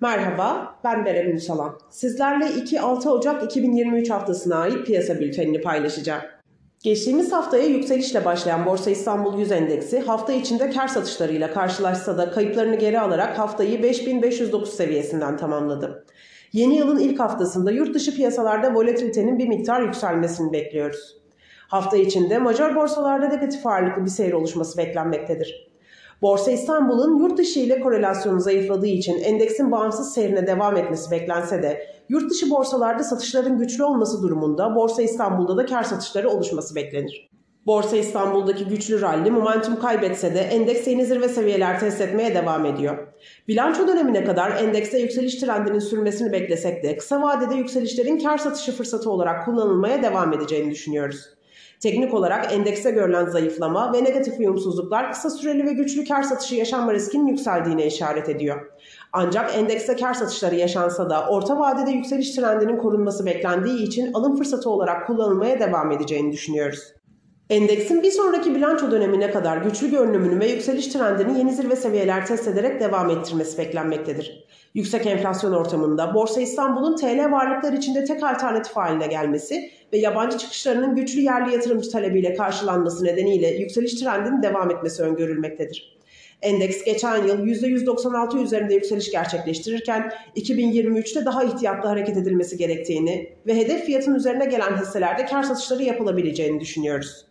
Merhaba, 0.00 0.78
ben 0.84 1.04
Berem 1.04 1.30
Ünsalan. 1.30 1.78
Sizlerle 1.90 2.44
2-6 2.44 3.08
Ocak 3.08 3.44
2023 3.44 4.10
haftasına 4.10 4.56
ait 4.56 4.86
piyasa 4.86 5.20
bültenini 5.20 5.60
paylaşacağım. 5.60 6.22
Geçtiğimiz 6.82 7.32
haftaya 7.32 7.66
yükselişle 7.66 8.24
başlayan 8.24 8.66
Borsa 8.66 8.90
İstanbul 8.90 9.38
100 9.38 9.52
Endeksi 9.52 10.00
hafta 10.00 10.32
içinde 10.32 10.70
kar 10.70 10.88
satışlarıyla 10.88 11.52
karşılaşsa 11.52 12.18
da 12.18 12.30
kayıplarını 12.30 12.76
geri 12.76 13.00
alarak 13.00 13.38
haftayı 13.38 13.82
5509 13.82 14.74
seviyesinden 14.74 15.36
tamamladı. 15.36 16.06
Yeni 16.52 16.76
yılın 16.76 16.98
ilk 16.98 17.20
haftasında 17.20 17.70
yurt 17.70 17.94
dışı 17.94 18.16
piyasalarda 18.16 18.74
volatilitenin 18.74 19.38
bir 19.38 19.48
miktar 19.48 19.82
yükselmesini 19.82 20.52
bekliyoruz. 20.52 21.16
Hafta 21.68 21.96
içinde 21.96 22.38
major 22.38 22.74
borsalarda 22.74 23.28
negatif 23.28 23.66
ağırlıklı 23.66 24.04
bir 24.04 24.10
seyir 24.10 24.32
oluşması 24.32 24.78
beklenmektedir. 24.78 25.67
Borsa 26.22 26.50
İstanbul'un 26.50 27.18
yurt 27.18 27.38
dışı 27.38 27.60
ile 27.60 27.80
korelasyonu 27.80 28.40
zayıfladığı 28.40 28.86
için 28.86 29.18
endeksin 29.18 29.72
bağımsız 29.72 30.14
seyrine 30.14 30.46
devam 30.46 30.76
etmesi 30.76 31.10
beklense 31.10 31.62
de 31.62 31.86
yurt 32.08 32.30
dışı 32.30 32.50
borsalarda 32.50 33.04
satışların 33.04 33.58
güçlü 33.58 33.84
olması 33.84 34.22
durumunda 34.22 34.74
Borsa 34.74 35.02
İstanbul'da 35.02 35.56
da 35.56 35.66
kar 35.66 35.82
satışları 35.82 36.30
oluşması 36.30 36.74
beklenir. 36.74 37.28
Borsa 37.66 37.96
İstanbul'daki 37.96 38.64
güçlü 38.64 39.00
rally 39.00 39.30
momentum 39.30 39.80
kaybetse 39.80 40.34
de 40.34 40.40
endeks 40.40 40.86
yeni 40.86 41.06
zirve 41.06 41.28
seviyeler 41.28 41.80
test 41.80 42.00
etmeye 42.00 42.34
devam 42.34 42.66
ediyor. 42.66 43.08
Bilanço 43.48 43.88
dönemine 43.88 44.24
kadar 44.24 44.50
endekste 44.50 44.98
yükseliş 44.98 45.34
trendinin 45.34 45.78
sürmesini 45.78 46.32
beklesek 46.32 46.82
de 46.82 46.96
kısa 46.96 47.22
vadede 47.22 47.54
yükselişlerin 47.54 48.18
kar 48.18 48.38
satışı 48.38 48.72
fırsatı 48.72 49.10
olarak 49.10 49.44
kullanılmaya 49.44 50.02
devam 50.02 50.32
edeceğini 50.32 50.70
düşünüyoruz. 50.70 51.37
Teknik 51.80 52.14
olarak 52.14 52.52
endekse 52.52 52.90
görülen 52.90 53.26
zayıflama 53.26 53.92
ve 53.92 54.04
negatif 54.04 54.38
uyumsuzluklar 54.38 55.12
kısa 55.12 55.30
süreli 55.30 55.66
ve 55.66 55.72
güçlü 55.72 56.04
kar 56.04 56.22
satışı 56.22 56.54
yaşanma 56.54 56.94
riskinin 56.94 57.26
yükseldiğine 57.26 57.86
işaret 57.86 58.28
ediyor. 58.28 58.70
Ancak 59.12 59.56
endekste 59.56 59.96
kar 59.96 60.14
satışları 60.14 60.54
yaşansa 60.54 61.10
da 61.10 61.28
orta 61.28 61.58
vadede 61.58 61.90
yükseliş 61.90 62.34
trendinin 62.34 62.76
korunması 62.76 63.26
beklendiği 63.26 63.82
için 63.82 64.12
alım 64.12 64.36
fırsatı 64.36 64.70
olarak 64.70 65.06
kullanılmaya 65.06 65.60
devam 65.60 65.92
edeceğini 65.92 66.32
düşünüyoruz. 66.32 66.94
Endeksin 67.50 68.02
bir 68.02 68.10
sonraki 68.10 68.54
bilanço 68.54 68.90
dönemine 68.90 69.30
kadar 69.30 69.56
güçlü 69.56 69.90
görünümünü 69.90 70.40
ve 70.40 70.46
yükseliş 70.46 70.86
trendini 70.86 71.38
yeni 71.38 71.52
zirve 71.52 71.76
seviyeler 71.76 72.26
test 72.26 72.48
ederek 72.48 72.80
devam 72.80 73.10
ettirmesi 73.10 73.58
beklenmektedir. 73.58 74.44
Yüksek 74.74 75.06
enflasyon 75.06 75.52
ortamında 75.52 76.14
Borsa 76.14 76.40
İstanbul'un 76.40 76.96
TL 76.96 77.30
varlıklar 77.30 77.72
içinde 77.72 78.04
tek 78.04 78.22
alternatif 78.22 78.76
haline 78.76 79.06
gelmesi 79.06 79.70
ve 79.92 79.98
yabancı 79.98 80.38
çıkışlarının 80.38 80.96
güçlü 80.96 81.20
yerli 81.20 81.52
yatırımcı 81.52 81.90
talebiyle 81.90 82.34
karşılanması 82.34 83.04
nedeniyle 83.04 83.48
yükseliş 83.48 83.94
trendinin 83.94 84.42
devam 84.42 84.70
etmesi 84.70 85.02
öngörülmektedir. 85.02 85.98
Endeks 86.42 86.84
geçen 86.84 87.26
yıl 87.26 87.46
%196 87.46 88.42
üzerinde 88.42 88.74
yükseliş 88.74 89.10
gerçekleştirirken 89.10 90.12
2023'te 90.36 91.24
daha 91.24 91.44
ihtiyatlı 91.44 91.88
hareket 91.88 92.16
edilmesi 92.16 92.56
gerektiğini 92.56 93.32
ve 93.46 93.56
hedef 93.56 93.84
fiyatın 93.84 94.14
üzerine 94.14 94.44
gelen 94.44 94.76
hisselerde 94.76 95.26
kar 95.26 95.42
satışları 95.42 95.82
yapılabileceğini 95.82 96.60
düşünüyoruz. 96.60 97.27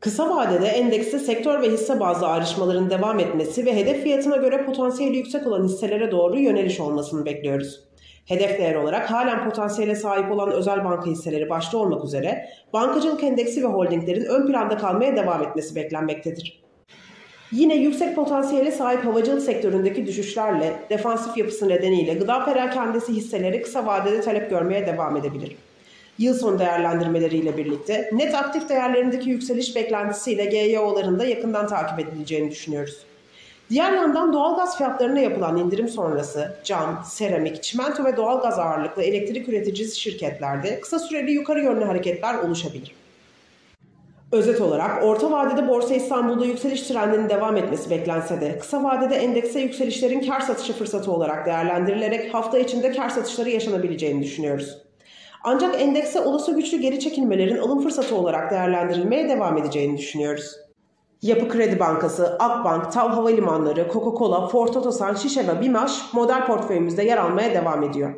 Kısa 0.00 0.36
vadede 0.36 0.66
endekste 0.66 1.18
sektör 1.18 1.62
ve 1.62 1.70
hisse 1.70 2.00
bazlı 2.00 2.26
ayrışmaların 2.26 2.90
devam 2.90 3.18
etmesi 3.20 3.66
ve 3.66 3.76
hedef 3.76 4.02
fiyatına 4.02 4.36
göre 4.36 4.64
potansiyeli 4.64 5.16
yüksek 5.16 5.46
olan 5.46 5.64
hisselere 5.64 6.10
doğru 6.10 6.38
yöneliş 6.38 6.80
olmasını 6.80 7.26
bekliyoruz. 7.26 7.80
Hedef 8.26 8.58
değer 8.58 8.74
olarak 8.74 9.10
halen 9.10 9.44
potansiyele 9.44 9.94
sahip 9.94 10.32
olan 10.32 10.50
özel 10.50 10.84
banka 10.84 11.10
hisseleri 11.10 11.50
başta 11.50 11.78
olmak 11.78 12.04
üzere 12.04 12.48
bankacılık 12.72 13.24
endeksi 13.24 13.62
ve 13.62 13.66
holdinglerin 13.66 14.24
ön 14.24 14.46
planda 14.46 14.76
kalmaya 14.76 15.16
devam 15.16 15.42
etmesi 15.42 15.76
beklenmektedir. 15.76 16.62
Yine 17.52 17.74
yüksek 17.74 18.16
potansiyele 18.16 18.70
sahip 18.70 19.04
havacılık 19.04 19.42
sektöründeki 19.42 20.06
düşüşlerle 20.06 20.72
defansif 20.90 21.36
yapısı 21.36 21.68
nedeniyle 21.68 22.14
gıda 22.14 22.44
perakendesi 22.44 23.12
hisseleri 23.12 23.62
kısa 23.62 23.86
vadede 23.86 24.20
talep 24.20 24.50
görmeye 24.50 24.86
devam 24.86 25.16
edebilir. 25.16 25.56
Yıl 26.18 26.34
sonu 26.34 26.58
değerlendirmeleriyle 26.58 27.56
birlikte 27.56 28.10
net 28.12 28.34
aktif 28.34 28.68
değerlerindeki 28.68 29.30
yükseliş 29.30 29.76
beklentisiyle 29.76 30.44
GYO'ların 30.44 31.18
da 31.18 31.24
yakından 31.24 31.66
takip 31.66 31.98
edileceğini 31.98 32.50
düşünüyoruz. 32.50 32.98
Diğer 33.70 33.92
yandan 33.92 34.32
doğalgaz 34.32 34.78
fiyatlarına 34.78 35.20
yapılan 35.20 35.56
indirim 35.56 35.88
sonrası 35.88 36.56
cam, 36.64 37.02
seramik, 37.06 37.62
çimento 37.62 38.04
ve 38.04 38.16
doğalgaz 38.16 38.58
ağırlıklı 38.58 39.02
elektrik 39.02 39.48
üreticisi 39.48 40.00
şirketlerde 40.00 40.80
kısa 40.80 40.98
süreli 40.98 41.32
yukarı 41.32 41.60
yönlü 41.62 41.84
hareketler 41.84 42.34
oluşabilir. 42.34 42.94
Özet 44.32 44.60
olarak 44.60 45.04
orta 45.04 45.30
vadede 45.30 45.68
Borsa 45.68 45.94
İstanbul'da 45.94 46.44
yükseliş 46.44 46.82
trendinin 46.82 47.28
devam 47.28 47.56
etmesi 47.56 47.90
beklense 47.90 48.40
de 48.40 48.58
kısa 48.58 48.84
vadede 48.84 49.16
endekse 49.16 49.60
yükselişlerin 49.60 50.26
kar 50.26 50.40
satışı 50.40 50.72
fırsatı 50.72 51.12
olarak 51.12 51.46
değerlendirilerek 51.46 52.34
hafta 52.34 52.58
içinde 52.58 52.92
kar 52.92 53.08
satışları 53.08 53.50
yaşanabileceğini 53.50 54.22
düşünüyoruz. 54.22 54.87
Ancak 55.44 55.80
endekse 55.80 56.20
olası 56.20 56.54
güçlü 56.54 56.78
geri 56.78 57.00
çekilmelerin 57.00 57.58
alım 57.58 57.82
fırsatı 57.82 58.16
olarak 58.16 58.50
değerlendirilmeye 58.50 59.28
devam 59.28 59.58
edeceğini 59.58 59.98
düşünüyoruz. 59.98 60.56
Yapı 61.22 61.48
Kredi 61.48 61.80
Bankası, 61.80 62.36
Akbank, 62.38 62.92
TAV 62.92 63.10
Havalimanları, 63.10 63.80
Coca-Cola, 63.80 64.48
Ford 64.48 64.74
Otosan, 64.74 65.14
Şişe 65.14 65.48
ve 65.48 65.60
BİMAŞ 65.60 66.14
model 66.14 66.46
portföyümüzde 66.46 67.02
yer 67.02 67.16
almaya 67.16 67.54
devam 67.54 67.82
ediyor. 67.82 68.14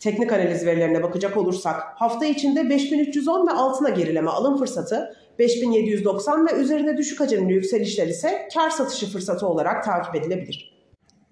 Teknik 0.00 0.32
analiz 0.32 0.66
verilerine 0.66 1.02
bakacak 1.02 1.36
olursak 1.36 1.82
hafta 1.96 2.26
içinde 2.26 2.70
5310 2.70 3.46
ve 3.46 3.50
altına 3.50 3.88
gerileme 3.88 4.30
alım 4.30 4.58
fırsatı, 4.58 5.16
5790 5.38 6.46
ve 6.46 6.52
üzerine 6.52 6.96
düşük 6.96 7.20
hacimli 7.20 7.52
yükselişler 7.52 8.06
ise 8.06 8.48
kar 8.54 8.70
satışı 8.70 9.12
fırsatı 9.12 9.46
olarak 9.46 9.84
takip 9.84 10.14
edilebilir. 10.14 10.75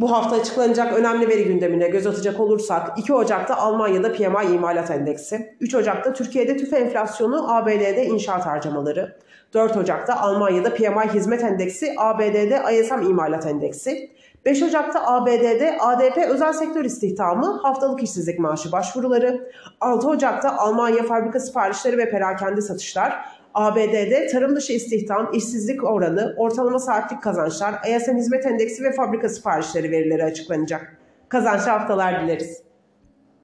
Bu 0.00 0.12
hafta 0.12 0.36
açıklanacak 0.36 0.92
önemli 0.92 1.28
veri 1.28 1.44
gündemine 1.44 1.88
göz 1.88 2.06
atacak 2.06 2.40
olursak 2.40 2.98
2 2.98 3.14
Ocak'ta 3.14 3.56
Almanya'da 3.56 4.12
PMI 4.12 4.54
imalat 4.54 4.90
endeksi, 4.90 5.56
3 5.60 5.74
Ocak'ta 5.74 6.12
Türkiye'de 6.12 6.56
tüfe 6.56 6.76
enflasyonu, 6.76 7.54
ABD'de 7.54 8.04
inşaat 8.04 8.46
harcamaları, 8.46 9.16
4 9.54 9.76
Ocak'ta 9.76 10.20
Almanya'da 10.20 10.74
PMI 10.74 11.14
hizmet 11.14 11.42
endeksi, 11.42 11.94
ABD'de 11.98 12.62
ISM 12.72 13.02
imalat 13.02 13.46
endeksi, 13.46 14.10
5 14.44 14.62
Ocak'ta 14.62 15.06
ABD'de 15.06 15.78
ADP 15.80 16.18
özel 16.28 16.52
sektör 16.52 16.84
istihdamı, 16.84 17.60
haftalık 17.62 18.02
işsizlik 18.02 18.38
maaşı 18.38 18.72
başvuruları, 18.72 19.50
6 19.80 20.08
Ocak'ta 20.08 20.56
Almanya 20.56 21.02
fabrika 21.02 21.40
siparişleri 21.40 21.98
ve 21.98 22.10
perakende 22.10 22.60
satışlar, 22.60 23.24
ABD'de 23.54 24.26
tarım 24.26 24.56
dışı 24.56 24.72
istihdam, 24.72 25.30
işsizlik 25.34 25.84
oranı, 25.84 26.34
ortalama 26.36 26.78
saatlik 26.78 27.22
kazançlar, 27.22 27.74
ISM 27.96 28.16
hizmet 28.16 28.46
endeksi 28.46 28.84
ve 28.84 28.92
fabrika 28.92 29.28
siparişleri 29.28 29.90
verileri 29.90 30.24
açıklanacak. 30.24 30.96
Kazançlı 31.28 31.70
haftalar 31.70 32.24
dileriz. 32.24 32.62